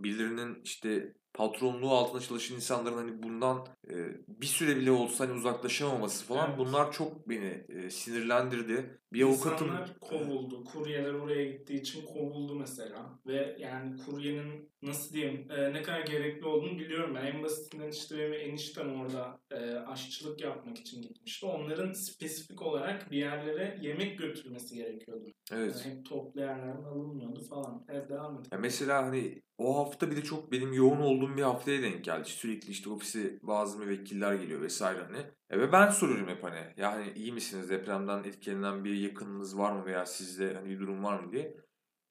[0.00, 3.94] birilerinin işte patronluğu altında çalışan insanların hani bundan e,
[4.28, 6.58] bir süre bile olsa hani uzaklaşamaması falan Evet.
[6.58, 8.98] bunlar çok beni e, sinirlendirdi.
[9.12, 10.64] Bir avukatım İnsanlar kovuldu.
[10.64, 13.18] Kuryeler oraya gittiği için kovuldu mesela.
[13.26, 17.26] Ve yani kuryenin nasıl diyeyim e, ne kadar gerekli olduğunu biliyorum ben.
[17.26, 21.46] En basitinden işte benim eniştem orada e, aşçılık yapmak için gitmişti.
[21.46, 25.32] Onların spesifik olarak bir yerlere yemek götürmesi gerekiyordu.
[25.52, 25.82] evet.
[25.84, 27.84] Yani hep toplu yerlerden alınmıyordu falan.
[27.88, 28.42] Evet devam.
[28.52, 32.28] Ya mesela hani o hafta bir de çok benim yoğun olduğum bir haftaya denk geldi.
[32.28, 35.18] Sürekli işte ofise bazı müvekkiller geliyor vesaire hani.
[35.50, 39.86] E ve ben soruyorum hep hani yani iyi misiniz depremden etkilenen bir yakınınız var mı
[39.86, 41.56] veya sizde hani bir durum var mı diye.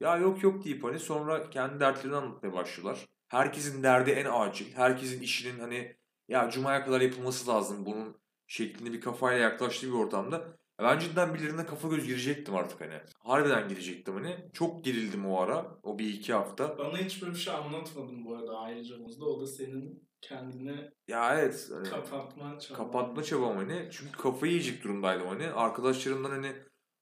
[0.00, 3.06] Ya yok yok deyip hani sonra kendi dertlerini anlatmaya başlıyorlar.
[3.28, 4.74] Herkesin derdi en acil.
[4.74, 5.96] Herkesin işinin hani
[6.28, 10.57] ya cumaya kadar yapılması lazım bunun şeklinde bir kafayla yaklaştığı bir ortamda.
[10.78, 13.00] Ben cidden birilerine kafa göz girecektim artık hani.
[13.18, 14.36] Harbiden girecektim hani.
[14.52, 15.66] Çok gerildim o ara.
[15.82, 16.78] O bir iki hafta.
[16.78, 19.24] Bana hiç böyle bir şey anlatmadın bu arada ayrıcamızda.
[19.24, 21.70] O da senin kendini Ya evet.
[21.74, 22.76] Hani kapatma çaban.
[22.76, 23.88] kapatma çabam hani.
[23.92, 25.46] Çünkü kafayı yiyecek durumdaydım hani.
[25.50, 26.52] Arkadaşlarımdan hani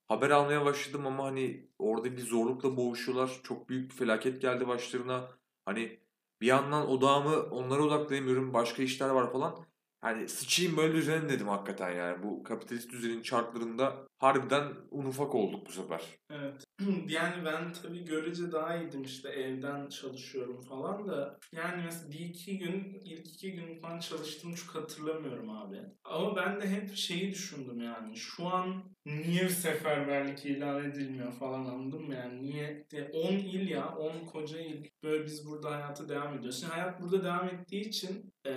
[0.08, 3.40] haber almaya başladım ama hani orada bir zorlukla boğuşuyorlar.
[3.44, 5.28] Çok büyük bir felaket geldi başlarına.
[5.64, 5.98] Hani
[6.40, 8.54] bir yandan odağımı onlara odaklayamıyorum.
[8.54, 9.56] Başka işler var falan.
[10.06, 12.22] Hani sıçayım böyle düzen dedim hakikaten yani.
[12.22, 16.02] Bu kapitalist düzenin çarklarında harbiden un ufak olduk bu sefer.
[16.30, 16.64] Evet.
[17.08, 22.58] Yani ben tabii görece daha iyiydim işte evden çalışıyorum falan da yani mesela bir iki
[22.58, 25.80] gün ilk iki gün falan çalıştığımı çok hatırlamıyorum abi.
[26.04, 32.02] Ama ben de hep şeyi düşündüm yani şu an niye seferberlik ilan edilmiyor falan anladın
[32.02, 36.60] mı yani niye 10 il ya 10 koca il böyle biz burada hayata devam ediyoruz.
[36.60, 38.52] Şimdi hayat burada devam ettiği için e,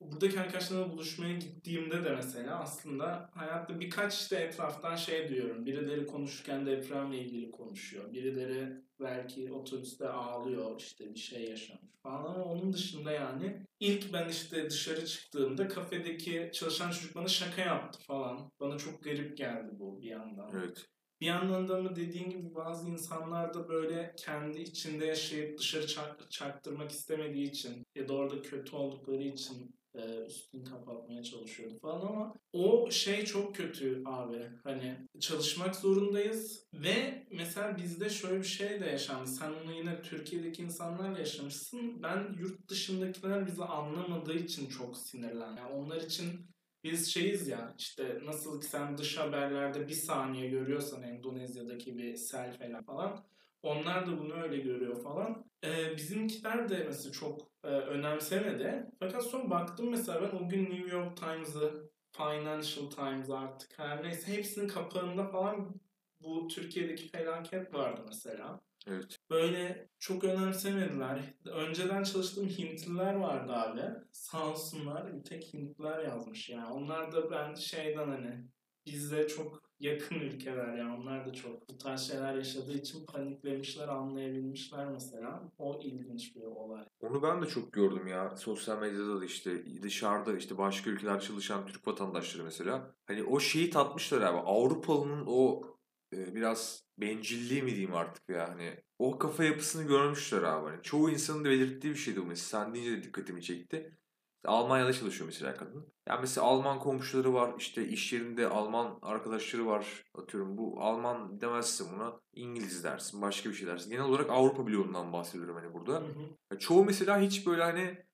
[0.00, 5.66] buradaki arkadaşlarımla buluşmaya gittiğimde de mesela aslında hayatta birkaç işte etraftan şey duyuyorum.
[5.66, 8.12] Birileri konuşurken depremle ilgili konuşuyor.
[8.12, 14.28] Birileri belki otobüste ağlıyor işte bir şey yaşamış falan ama onun dışında yani ilk ben
[14.28, 18.52] işte dışarı çıktığımda kafedeki çalışan çocuk bana şaka yaptı falan.
[18.60, 20.50] Bana çok garip geldi bu bir yandan.
[20.54, 20.86] Evet.
[21.20, 26.30] Bir yandan da ama dediğin gibi bazı insanlar da böyle kendi içinde yaşayıp dışarı çak-
[26.30, 32.34] çaktırmak istemediği için ya da orada kötü oldukları için e, üstünü kapatmaya çalışıyordu falan ama
[32.52, 34.50] o şey çok kötü abi.
[34.64, 39.26] Hani çalışmak zorundayız ve mesela bizde şöyle bir şey de yaşandı.
[39.30, 42.02] Sen onu yine Türkiye'deki insanlarla yaşamışsın.
[42.02, 45.56] Ben yurt dışındakiler bizi anlamadığı için çok sinirlendim.
[45.64, 46.50] Yani onlar için
[46.84, 52.58] biz şeyiz ya işte nasıl ki sen dış haberlerde bir saniye görüyorsan Endonezya'daki bir sel
[52.58, 53.24] falan falan
[53.62, 55.44] onlar da bunu öyle görüyor falan.
[55.64, 58.86] Ee, bizimkiler de mesela çok e, önemsemedi.
[58.98, 64.32] Fakat sonra baktım mesela ben o gün New York Times'ı, Financial Times artık her neyse
[64.32, 65.80] hepsinin kapağında falan
[66.20, 68.60] bu Türkiye'deki felaket vardı mesela.
[68.86, 69.18] Evet.
[69.30, 71.34] Böyle çok önemsemediler.
[71.44, 73.82] Önceden çalıştığım Hintliler vardı abi.
[74.12, 76.72] Sağ olsunlar bir tek Hintliler yazmış yani.
[76.72, 78.44] Onlar da ben şeyden hani
[78.86, 81.00] bizde çok yakın ülkeler yani.
[81.00, 85.42] Onlar da çok bu tarz şeyler yaşadığı için paniklemişler, anlayabilmişler mesela.
[85.58, 86.84] O ilginç bir olay.
[87.00, 88.36] Onu ben de çok gördüm ya.
[88.36, 92.94] Sosyal medyada da işte dışarıda işte başka ülkeler çalışan Türk vatandaşları mesela.
[93.06, 94.38] Hani o şeyi tatmışlar abi.
[94.38, 95.69] Avrupalı'nın o
[96.12, 100.70] e, biraz bencilliği mi diyeyim artık ya hani o kafa yapısını görmüşler abi.
[100.70, 102.64] Hani çoğu insanın da belirttiği bir şeydi bu mesela.
[102.64, 103.96] Sen deyince de dikkatimi çekti.
[104.44, 105.92] Almanya'da çalışıyor mesela kadın.
[106.08, 110.04] Yani mesela Alman komşuları var, işte iş yerinde Alman arkadaşları var.
[110.14, 113.90] Atıyorum bu Alman demezsin buna, İngiliz dersin, başka bir şey dersin.
[113.90, 115.92] Genel olarak Avrupa bloğundan bahsediyorum hani burada.
[115.92, 116.04] Hı
[116.52, 116.58] hı.
[116.58, 118.04] Çoğu mesela hiç böyle hani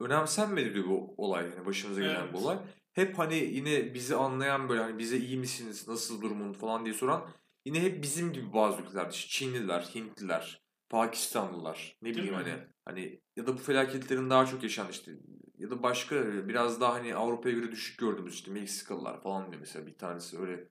[0.00, 2.32] önemsenmedi diyor bu olay yani başımıza gelen Evet.
[2.32, 2.58] bu olay.
[2.92, 7.28] Hep hani yine bizi anlayan böyle hani bize iyi misiniz, nasıl durumun falan diye soran
[7.64, 12.42] yine hep bizim gibi bazı ülkeler Çinliler, Hintliler, Pakistanlılar ne Değil bileyim mi?
[12.42, 15.12] hani hani ya da bu felaketlerin daha çok yaşanan işte
[15.58, 19.86] ya da başka biraz daha hani Avrupa'ya göre düşük gördüğümüz işte Meksikalılar falan diyor mesela
[19.86, 20.68] bir tanesi öyle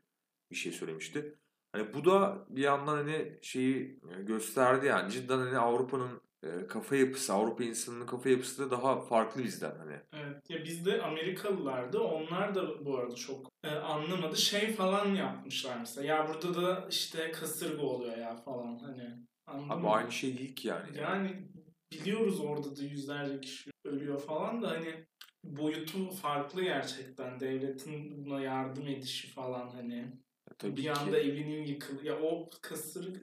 [0.52, 1.38] bir şey söylemişti.
[1.72, 6.96] Hani bu da bir yandan hani şeyi e, gösterdi yani cidden hani Avrupa'nın e, kafa
[6.96, 10.00] yapısı, Avrupa insanının kafa yapısı da daha farklı bizden hani.
[10.14, 10.50] Evet.
[10.50, 12.00] Ya bizde Amerikalılardı.
[12.00, 14.38] Onlar da bu arada çok e, anlamadı.
[14.38, 16.08] Şey falan yapmışlar mesela.
[16.08, 19.18] Ya burada da işte kasırga oluyor ya falan hani.
[19.48, 19.90] Anladın Abi mı?
[19.92, 20.98] aynı şey değil ki yani.
[20.98, 21.48] Yani
[21.92, 25.06] biliyoruz orada da yüzlerce kişi ölüyor falan da hani
[25.44, 27.40] boyutu farklı gerçekten.
[27.40, 30.12] Devletin buna yardım edişi falan hani.
[30.62, 30.92] Tabii bir ki.
[30.92, 33.14] anda evinin yıkıl ya o kasırı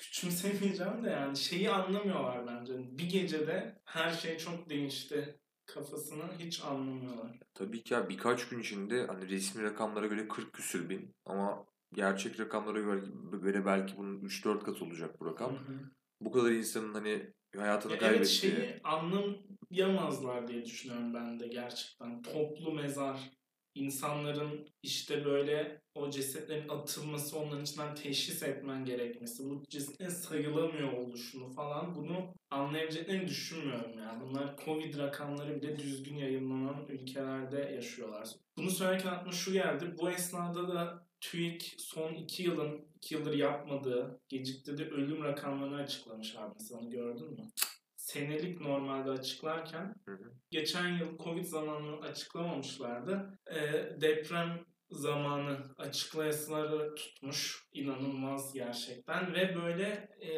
[0.00, 2.72] küçümsemeyeceğim de yani şeyi anlamıyorlar bence.
[2.98, 7.38] Bir gecede her şey çok değişti kafasını hiç anlamıyorlar.
[7.54, 12.40] Tabii ki ya birkaç gün içinde hani resmi rakamlara göre 40 küsür bin ama gerçek
[12.40, 12.80] rakamlara
[13.38, 15.52] göre, belki bunun 3-4 katı olacak bu rakam.
[15.52, 15.90] Hı hı.
[16.20, 18.52] Bu kadar insanın hani hayatını Ya evet kaybettiği.
[18.52, 22.22] şeyi anlayamazlar diye düşünüyorum ben de gerçekten.
[22.22, 23.30] Toplu mezar,
[23.78, 31.50] insanların işte böyle o cesetlerin atılması, onların içinden teşhis etmen gerekmesi, bu cesetlerin sayılamıyor oluşunu
[31.50, 34.20] falan bunu anlayabileceklerini düşünmüyorum yani.
[34.20, 38.28] Bunlar Covid rakamları bile düzgün yayınlanan ülkelerde yaşıyorlar.
[38.56, 39.94] Bunu söylerken aklıma şu geldi.
[39.98, 46.54] Bu esnada da TÜİK son iki yılın, iki yıldır yapmadığı, geciktirdiği ölüm rakamlarını açıklamış abi.
[46.72, 47.48] Onu gördün mü?
[48.08, 50.32] Senelik normalde açıklarken Hı hı.
[50.50, 53.38] geçen yıl Covid zamanını açıklamamışlardı.
[53.50, 57.67] Ee, deprem zamanı açıklayasıları tutmuş.
[57.78, 59.34] İnanılmaz gerçekten.
[59.34, 60.30] Ve böyle e,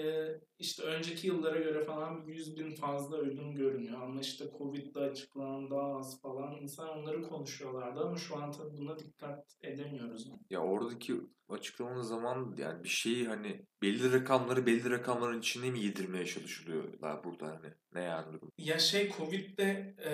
[0.59, 4.03] işte önceki yıllara göre falan 100 bin fazla ölüm görünüyor.
[4.03, 6.57] Ama işte Covid'de açıklanan daha az falan.
[6.62, 10.29] İnsan onları konuşuyorlardı ama şu an tabii buna dikkat edemiyoruz.
[10.50, 16.26] Ya oradaki açıklamanın zaman yani bir şeyi hani belli rakamları belli rakamların içine mi yedirmeye
[16.26, 18.38] çalışılıyorlar burada hani ne yani?
[18.59, 20.11] Ya şey Covid'de e,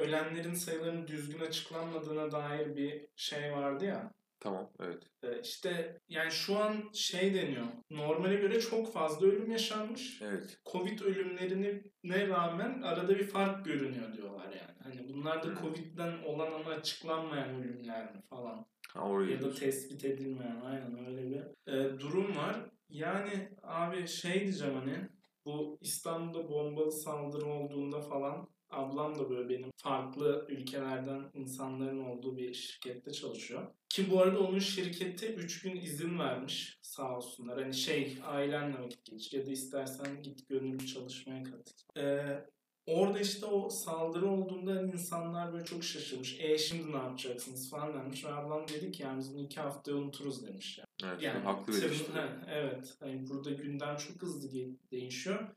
[0.00, 4.12] ölenlerin sayılarının düzgün açıklanmadığına dair bir şey vardı ya.
[4.40, 5.02] Tamam evet.
[5.22, 7.66] E, işte yani şu an şey deniyor.
[7.90, 10.22] Normale göre çok fazla ölüm yaşanmış.
[10.22, 10.58] Evet.
[10.72, 11.82] Covid ölümlerine
[12.28, 14.76] rağmen arada bir fark görünüyor diyorlar yani.
[14.82, 15.56] Hani bunlar da Hmm.
[15.56, 18.66] Covid'den olan ama açıklanmayan ölümler mi falan.
[18.88, 22.70] Ha oraya Ya da tespit edilmeyen aynen öyle bir e, durum var.
[22.88, 25.08] Yani abi şey diyeceğim hani
[25.44, 32.54] bu İstanbul'da bombalı saldırı olduğunda falan ablam da böyle benim farklı ülkelerden insanların olduğu bir
[32.54, 33.66] şirkette çalışıyor.
[33.88, 37.62] Ki bu arada onun şirketi 3 gün izin vermiş sağ olsunlar.
[37.62, 42.00] Hani şey ailenle vakit geçir ya da istersen git gönüllü çalışmaya katıl.
[42.00, 42.46] Ee,
[42.86, 46.40] Orada işte o saldırı olduğunda insanlar böyle çok şaşırmış.
[46.40, 48.24] E şimdi ne yapacaksınız falan demiş.
[48.24, 50.78] Ve ablam dedi ki yani biz bunu iki haftaya unuturuz demiş.
[50.78, 51.12] Yani.
[51.12, 51.22] Evet.
[51.22, 52.12] Yani haklı eleştiri.
[52.12, 52.96] ha, evet.
[53.00, 54.50] Hani burada gündem çok hızlı
[54.90, 55.48] değişiyor.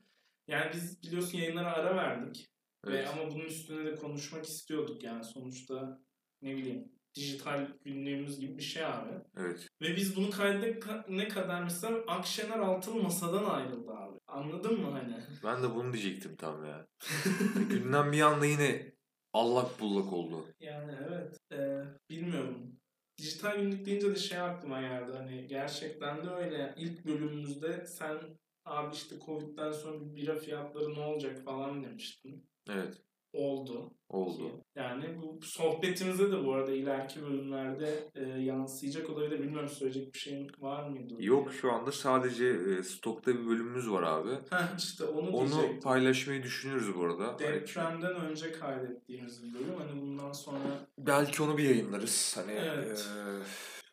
[0.48, 2.50] Yani biz biliyorsun yayınlara ara verdik.
[2.86, 3.08] Ve Evet.
[3.14, 6.00] ama bunun üstüne de konuşmak istiyorduk yani sonuçta
[6.42, 9.12] ne bileyim dijital günlüğümüz gibi bir şey abi.
[9.38, 9.68] Evet.
[9.82, 14.20] Ve biz bunu kaydetene kadar mesela Akşener Altın masadan ayrıldı abi.
[14.28, 15.16] Anladın mı hani?
[15.44, 16.88] Ben de bunu diyecektim tam ya.
[17.70, 18.94] Günden bir anda yine
[19.34, 20.46] allak bullak oldu.
[20.60, 21.38] Yani evet.
[21.54, 22.80] Ee, bilmiyorum.
[23.18, 25.12] Dijital günlük deyince de şey aklıma geldi.
[25.18, 26.76] Hani gerçekten de öyle.
[26.78, 28.18] İlk bölümümüzde sen
[28.66, 32.49] abi işte Covid'den sonra bir bira fiyatları ne olacak falan demiştin.
[32.70, 32.98] Evet.
[33.34, 33.92] Oldu.
[34.10, 34.62] Oldu.
[34.76, 39.40] Yani bu sohbetimize de bu arada ileriki bölümlerde e, yansıyacak olabilir.
[39.40, 41.16] Bilmiyorum söyleyecek bir şeyin var mıydı?
[41.20, 44.30] Yok şu anda sadece e, stokta bir bölümümüz var abi.
[44.50, 45.80] Heh, işte onu, Onu diyecektim.
[45.80, 47.40] paylaşmayı düşünüyoruz bu arada.
[47.40, 49.76] Depremden önce kaydettiğimiz bir bölüm.
[49.76, 52.38] Hani bundan sonra belki onu bir yayınlarız.
[52.38, 53.10] Hani Evet.
[53.16, 53.34] eee,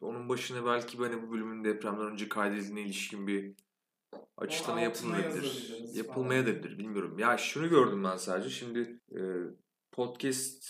[0.00, 3.54] onun başına belki hani bu bölümün depremden önce kaydedildiğine ilişkin bir
[4.36, 5.74] açıklama yapılabilir.
[5.94, 7.18] Yapılmaya da bilir bilmiyorum.
[7.18, 8.50] Ya şunu gördüm ben sadece.
[8.50, 9.20] Şimdi e,
[9.92, 10.64] podcast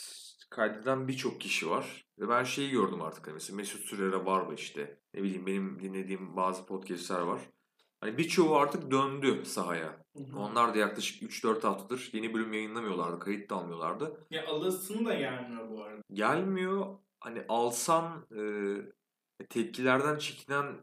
[0.50, 2.06] kaydeden birçok kişi var.
[2.18, 3.26] Ve ben şeyi gördüm artık.
[3.26, 5.00] Hani mesela Mesut Sürer'e var mı işte.
[5.14, 7.40] Ne bileyim benim dinlediğim bazı podcastler var.
[8.00, 10.04] Hani birçoğu artık döndü sahaya.
[10.16, 10.38] Hı hı.
[10.38, 13.18] Onlar da yaklaşık 3-4 haftadır yeni bölüm yayınlamıyorlardı.
[13.18, 14.26] Kayıt da almıyorlardı.
[14.30, 16.02] Ya alasın da gelmiyor bu arada.
[16.12, 16.87] Gelmiyor.
[17.20, 18.42] Hani alsan e,
[19.48, 20.76] tepkilerden çekinen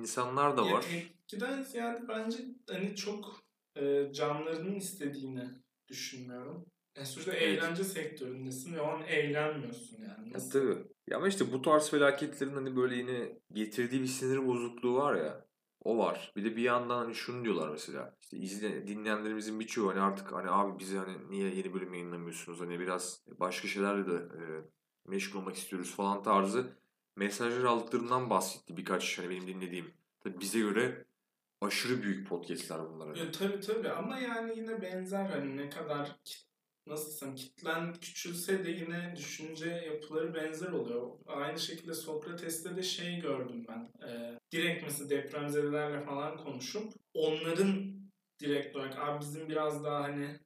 [0.00, 0.82] insanlar da Ya var.
[0.82, 2.38] tepkiden ziyade bence
[2.70, 3.40] hani çok
[3.76, 5.48] e, canlarının istediğini
[5.88, 6.66] düşünmüyorum.
[6.96, 7.42] Yani sonuçta Evet.
[7.42, 10.30] eğlence sektöründesin ve o an eğlenmiyorsun yani.
[10.34, 10.50] Ya Nasıl?
[10.50, 10.78] tabii.
[11.06, 15.46] Ya ama işte bu tarz felaketlerin hani böyle yine getirdiği bir sinir bozukluğu var ya.
[15.80, 16.32] O var.
[16.36, 18.16] Bir de bir yandan hani şunu diyorlar mesela.
[18.22, 22.60] İşte izle, dinleyenlerimizin birçoğu hani artık hani abi bize hani niye yeni bölüm yayınlamıyorsunuz?
[22.60, 24.40] Hani biraz başka şeylerle de e,
[25.10, 26.76] meşgul olmak istiyoruz falan tarzı
[27.16, 29.94] mesajlar aldıklarından bahsetti birkaç hani benim dinlediğim.
[30.20, 31.04] Tabii bize göre
[31.60, 33.08] aşırı büyük podcastler bunlar.
[33.08, 33.18] hani.
[33.18, 36.16] Ya, tabii tabii ama yani yine benzer hani ne kadar
[36.86, 41.10] nasıl desem kitlen küçülse de yine düşünce yapıları benzer oluyor.
[41.26, 44.08] Aynı şekilde Sokrates'te de şey gördüm ben.
[44.08, 47.96] Ee, direkt mesela depremzedelerle falan konuşup onların
[48.40, 50.40] direkt olarak abi bizim biraz daha hani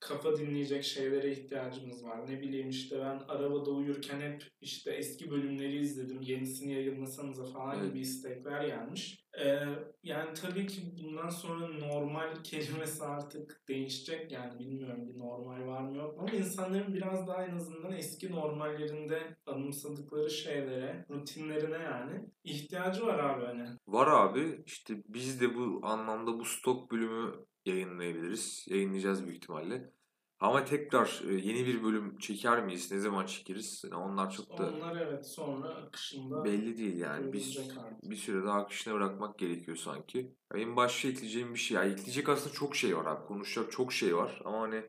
[0.00, 2.30] kafa dinleyecek şeylere ihtiyacımız var.
[2.30, 6.22] Ne bileyim işte ben arabada uyurken hep işte eski bölümleri izledim.
[6.22, 7.88] Yenisini yayınlasanıza falan Evet.
[7.88, 9.26] gibi istekler gelmiş.
[9.44, 9.58] Ee,
[10.02, 14.32] yani tabii ki bundan sonra normal kelimesi artık değişecek.
[14.32, 16.22] Yani bilmiyorum bir normal var mı yok mu.
[16.22, 23.44] Ama insanların biraz daha en azından eski normallerinde anımsadıkları şeylere, rutinlerine yani ihtiyacı var abi
[23.44, 23.68] hani.
[23.86, 27.32] Var abi işte biz de bu anlamda bu stok bölümü
[27.66, 28.64] yayınlayabiliriz.
[28.68, 29.92] Yayınlayacağız büyük ihtimalle.
[30.40, 32.92] Ama tekrar e, yeni bir bölüm çeker miyiz?
[32.92, 33.84] Ne zaman çekeriz?
[33.84, 37.32] Yani onlar çok da Onlar evet sonra akışında belli değil yani.
[37.78, 38.10] Artık.
[38.10, 40.34] bir süre daha akışına bırakmak gerekiyor sanki.
[40.54, 41.74] Benim başka ekleyeceğim bir şey.
[41.76, 43.26] Yani ekleyecek aslında çok şey var abi.
[43.26, 44.42] Konuşacak çok şey var.
[44.44, 44.88] Ama hani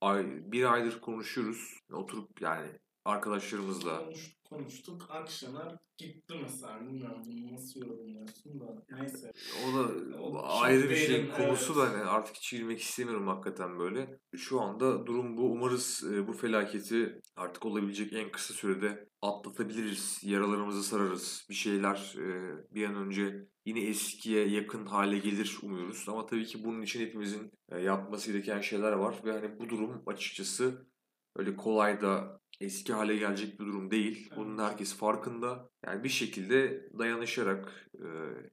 [0.00, 1.78] ay, bir aydır konuşuyoruz.
[1.92, 2.68] Oturup yani
[3.08, 5.06] arkadaşlarımızla Konuştuk, konuştuk.
[5.10, 6.80] Akşener gitti mesela.
[6.80, 8.84] Bilmiyorum bunu nasıl yorumluyorsun da.
[8.90, 9.32] Neyse.
[9.64, 9.82] O da
[10.22, 11.92] O çok ayrı bir şey derin, konusu evet.
[11.92, 14.20] da hani artık hiç girmek istemiyorum hakikaten böyle.
[14.36, 15.42] Şu anda durum bu.
[15.42, 20.20] Umarız e, bu felaketi artık olabilecek en kısa sürede atlatabiliriz.
[20.22, 21.46] Yaralarımızı sararız.
[21.50, 26.04] Bir şeyler e, bir an önce yine eskiye yakın hale gelir umuyoruz.
[26.08, 29.14] Ama tabii ki bunun için hepimizin e, yapması gereken şeyler var.
[29.24, 30.88] Ve hani bu durum açıkçası
[31.36, 34.32] öyle kolay da eski hale gelecek bir durum değil.
[34.36, 34.70] Bunun Evet.
[34.70, 35.70] herkes farkında.
[35.86, 38.06] Yani bir şekilde dayanışarak, e,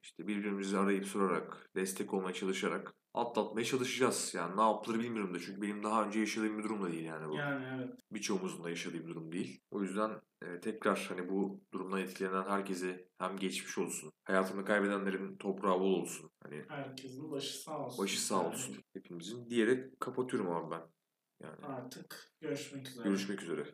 [0.03, 4.31] işte birbirimizi arayıp sorarak, destek olmaya çalışarak atlatmaya çalışacağız.
[4.35, 7.29] Yani ne yapılır bilmiyorum da çünkü benim daha önce yaşadığım bir durum da değil yani
[7.29, 7.49] bu.
[7.49, 7.99] Yani evet.
[8.11, 9.61] Birçoğumuzun da yaşadığı bir durum değil.
[9.71, 10.11] O yüzden
[10.41, 16.31] e, tekrar hani bu durumdan etkilenen herkese hem geçmiş olsun, hayatını kaybedenlerin toprağı bol olsun.
[16.43, 17.97] Hani Herkesin başı sağ olsun.
[17.97, 20.81] başı sağ Yani olsun hepimizin diyerek kapatıyorum abi ben.
[21.45, 23.03] Yani Artık görüşmek üzere.
[23.03, 23.65] görüşmek üzere.